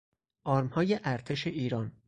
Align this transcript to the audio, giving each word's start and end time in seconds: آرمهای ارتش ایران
آرمهای 0.43 0.99
ارتش 1.03 1.47
ایران 1.47 1.91